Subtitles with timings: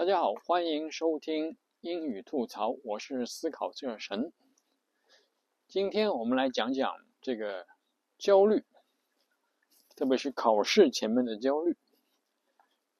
[0.00, 4.32] 大家好，欢迎收听英语吐槽，我是思考这神。
[5.68, 7.66] 今天我们来讲讲这个
[8.16, 8.64] 焦虑，
[9.94, 11.76] 特别是考试前面的焦虑。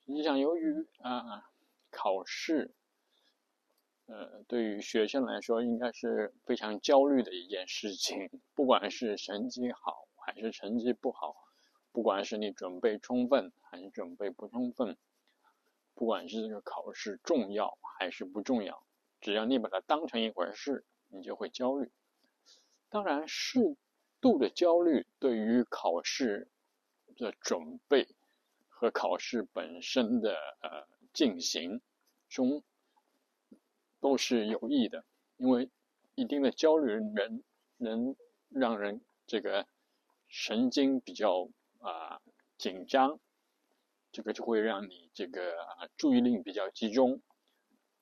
[0.04, 1.48] 实际上，由于啊
[1.90, 2.70] 考试，
[4.04, 8.28] 呃，对于学生来说，应该是非常焦虑的一件事情。
[8.54, 11.34] 不管是成绩好还是成绩不好，
[11.92, 14.98] 不管是你准备充分还是准备不充分。
[16.00, 18.86] 不管是这个考试重要还是不重要，
[19.20, 21.90] 只要你把它当成一回事，你就会焦虑。
[22.88, 23.76] 当然，适
[24.18, 26.48] 度的焦虑对于考试
[27.16, 28.08] 的准备
[28.70, 30.32] 和考试本身的
[30.62, 31.82] 呃进行
[32.30, 32.64] 中
[34.00, 35.04] 都是有益的，
[35.36, 35.68] 因为
[36.14, 37.44] 一定的焦虑人
[37.76, 38.16] 能
[38.48, 39.66] 让人这个
[40.28, 42.22] 神经比较啊
[42.56, 43.20] 紧张。
[44.12, 45.54] 这个就会让你这个
[45.96, 47.20] 注意力比较集中，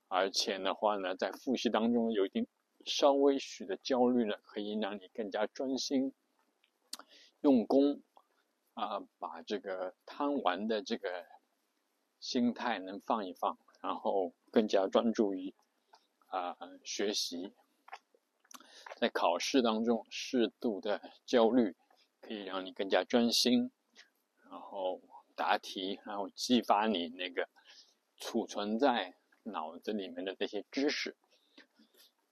[0.09, 2.47] 而且的话呢，在复习当中有一定
[2.87, 6.15] 稍微许的焦虑呢，可以让你更加专心
[7.43, 8.01] 用功
[8.73, 11.27] 啊，把这个贪玩的这个
[12.19, 15.53] 心态能放一放，然后更加专注于
[16.29, 17.53] 啊学习。
[18.97, 21.77] 在考试当中，适度的焦虑
[22.23, 23.71] 可以让你更加专心，
[24.49, 25.03] 然后。
[25.39, 27.49] 答题，然后激发你那个
[28.17, 31.17] 储存在脑子里面的这些知识。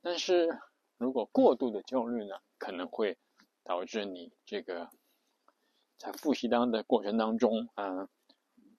[0.03, 0.59] 但是
[0.99, 3.17] 如果过度的焦虑呢，可能会
[3.63, 4.91] 导致你这个
[5.97, 8.09] 在复习当的过程当中，嗯，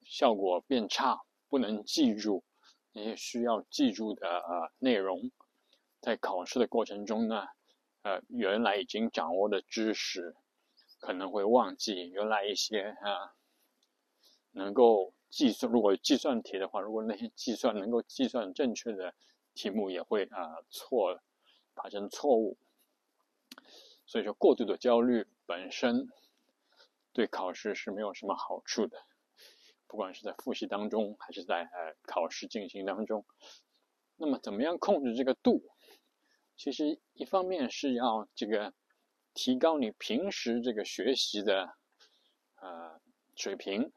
[0.04, 2.44] 效果变差，不能记住
[2.92, 5.32] 那些需要记住的呃内容。
[6.00, 7.46] 在考试的过程中呢，
[8.02, 10.36] 呃，原来已经掌握的知识
[11.00, 13.37] 可能会忘记，原来一些啊。
[14.58, 19.14] 能够计算，如果计算题的话，如果那些计算能够计算正确的
[19.54, 21.22] 题目，也会啊错，
[21.74, 22.58] 发生错误。
[24.04, 26.08] 所以说，过度的焦虑本身
[27.12, 28.98] 对考试是没有什么好处的，
[29.86, 33.24] 不管是在复习当中，还是在呃考试进行当中。
[34.16, 35.62] 那么，怎么样控制这个度？
[36.56, 38.74] 其实一方面是要这个
[39.34, 41.76] 提高你平时这个学习的
[42.56, 43.00] 呃
[43.36, 43.92] 水平。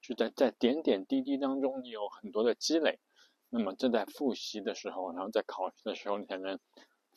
[0.00, 2.98] 就在在点点滴滴当中，你有很多的积累，
[3.48, 6.58] 那么正在复习的时候，然后在考试的时候，你才能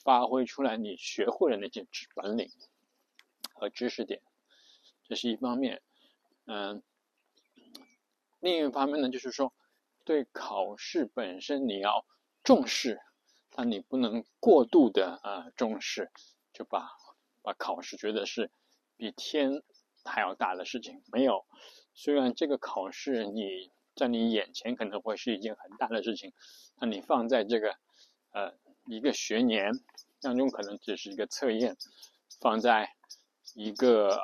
[0.04, 2.50] 发挥出来你学会的那些知本领
[3.54, 4.22] 和知识点，
[5.08, 5.82] 这是一方面。
[6.46, 6.84] 嗯，
[8.42, 9.54] 另一方面呢，就是说
[10.04, 12.06] 对考试本身你要
[12.44, 13.00] 重视，
[13.52, 16.12] 但你不能过度的啊重视，
[16.52, 16.90] 就把
[17.42, 18.52] 把考试觉得是
[18.98, 19.64] 比天
[20.06, 21.46] 还要大的事情，没有。
[21.94, 26.34] 虽然这个考试你在你眼前可能会是一件很大的事情，
[26.80, 27.76] 那你放在这个
[28.32, 28.54] 呃
[28.88, 29.72] 一个学年
[30.22, 31.78] 当中可能只是一个测验，
[32.42, 32.96] 放在
[33.54, 34.24] 一个呃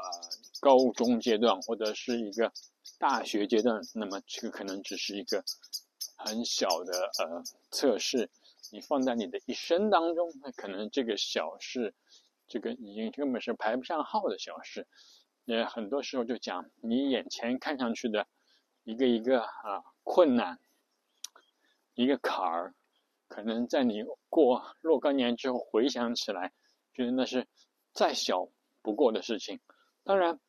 [0.60, 2.52] 高中阶段或者是一个
[2.98, 5.44] 大学阶段，那么这个可能只是一个
[6.18, 8.30] 很小的呃测试。
[8.72, 11.96] 你放在你的一生当中，那可能这个小事，
[12.48, 14.88] 这个已经根本是排不上号的小事。
[15.56, 18.28] 也很多时候就讲，你眼前看上去的
[18.84, 20.60] 一个一个啊困难，
[21.96, 22.76] 一个坎儿，
[23.28, 26.54] 可能在你过若干年之后回想起来，
[26.94, 27.48] 觉得那是
[27.94, 28.48] 再小
[28.84, 29.60] 不过的事情。
[30.04, 30.40] 当然，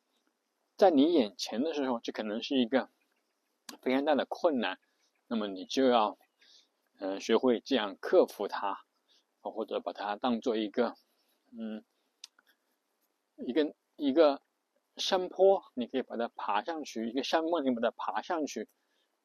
[0.77, 2.87] 在你眼前的时候，这可能是一个
[3.81, 4.77] 非常大的困难，
[5.25, 6.15] 那么你就要
[6.99, 8.77] 嗯学会这样克服它，
[9.41, 10.93] 或者把它当做一个
[11.57, 11.83] 嗯
[13.37, 14.39] 一个一个。
[14.97, 18.67] 山坡，你可以把它爬上去；一个山峰，你把它爬上去。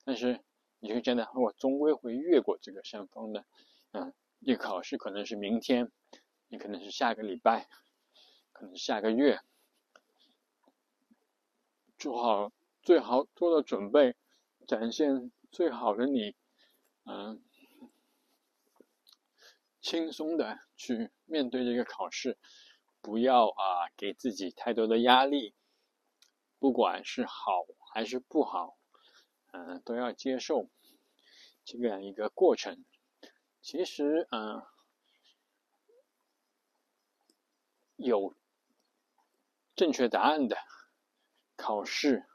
[0.04, 0.40] 但是
[0.78, 3.44] 你会觉得，我终归会越过这个山峰的。
[3.92, 5.90] 嗯，你考试可能是明天，
[6.48, 7.68] 你可能是下个礼拜，
[8.52, 9.40] 可能下个月。
[11.98, 12.52] 做好
[12.82, 14.14] 最好做的准备，
[14.68, 16.36] 展现最好的你。
[17.04, 17.42] 嗯，
[19.80, 22.36] 轻松的去面对这个考试。
[23.06, 25.54] 不要啊，给自己太多的压力，
[26.58, 27.64] 不管是好
[27.94, 28.76] 还是不好，
[29.52, 30.68] 嗯，都要接受
[31.64, 32.84] 这样一个过程。
[33.62, 34.66] 其实，嗯，
[37.94, 38.34] 有
[39.76, 40.56] 正确答案的
[41.54, 42.26] 考试，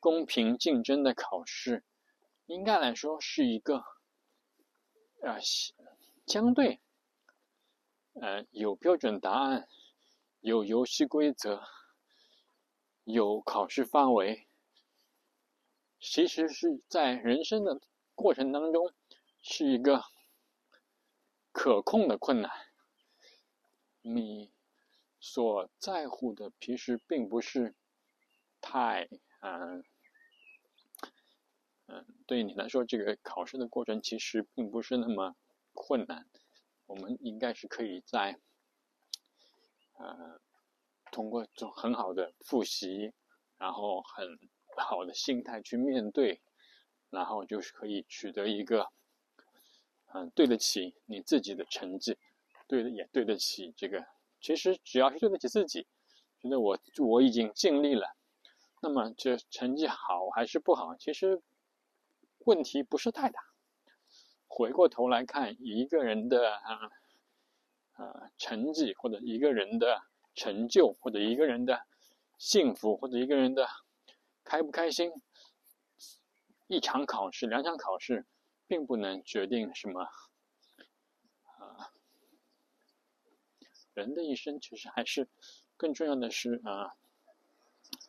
[0.00, 1.84] 公平竞争的考试，
[2.46, 3.84] 应该来说是一个
[5.22, 5.38] 啊
[6.26, 6.80] 相对。
[8.18, 9.68] 呃，有标准答案，
[10.46, 11.60] 有游戏规则，
[13.02, 14.46] 有考试范围，
[15.98, 17.80] 其实是在人生的
[18.14, 18.92] 过程当中
[19.42, 20.04] 是一个
[21.50, 22.52] 可控的困难，
[24.02, 24.52] 你
[25.18, 27.74] 所在乎的其实并不是
[28.60, 29.08] 太
[29.40, 29.82] 嗯
[31.86, 35.34] 嗯，对你来说，这个考试的过程其实并不是那么
[35.72, 36.24] 困难，
[36.86, 38.38] 我们应该是可以在
[39.98, 40.40] 呃
[41.10, 43.12] 通过做很好的复习，
[43.56, 44.38] 然后很
[44.76, 46.40] 好的心态去面对。
[47.08, 48.90] 然后就是可以取得一个，
[50.12, 52.18] 嗯，对得起你自己的成绩，
[52.66, 54.04] 对的也对得起这个。
[54.40, 55.86] 其实只要是对得起自己，
[56.42, 58.16] 觉得我我已经尽力了，
[58.82, 61.40] 那么这成绩好还是不好，其实
[62.40, 63.40] 问题不是太大。
[64.48, 66.90] 回过头来看一个人的啊
[67.96, 70.02] 啊成绩，或者一个人的
[70.34, 71.86] 成就，或者一个人的
[72.38, 73.68] 幸福，或者一个人的
[74.44, 75.12] 开不开心。
[76.68, 78.26] 一场考试、两场考试，
[78.66, 80.02] 并不能决定什么。
[81.58, 81.92] 啊，
[83.94, 85.28] 人的一生其实还是
[85.76, 86.96] 更重要的是啊，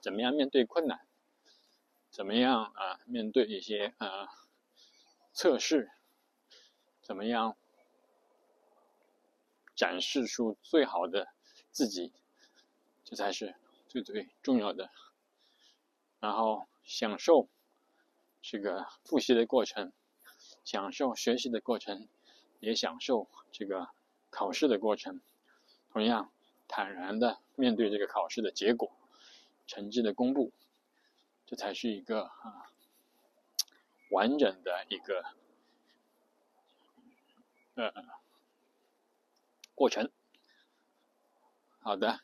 [0.01, 1.07] 怎么样面对困难？
[2.10, 4.28] 怎么样啊面对一些啊
[5.33, 5.92] 测试？
[7.04, 7.56] 怎么样
[9.77, 11.29] 展示出最好的
[11.71, 12.12] 自己？
[13.06, 13.56] 这才是
[13.88, 14.89] 最最重要的。
[16.19, 17.47] 然后享受。
[18.39, 19.91] 这个复习的过程，
[20.63, 22.07] 享受学习的过程，
[22.62, 23.89] 也享受这个
[24.29, 25.19] 考试的过程。
[25.91, 26.31] 同样，
[26.65, 28.89] 坦然的面对这个考试的结果、
[29.65, 30.53] 成绩的公布，
[31.45, 32.71] 这才是一个啊
[34.12, 35.25] 完整的一个
[37.73, 37.91] 呃
[39.77, 40.09] 过程。
[41.77, 42.19] 好的，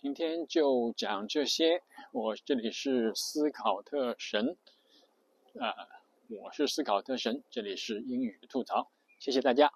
[0.00, 1.82] 今天就讲这些。
[2.12, 4.56] 我这里是思考特神。
[5.58, 5.74] 啊，
[6.28, 8.88] 我是思考特神，这里是英语吐槽，
[9.18, 9.72] 谢谢大家，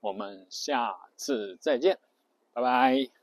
[0.00, 1.98] 我们下次再见，
[2.52, 3.15] 拜拜。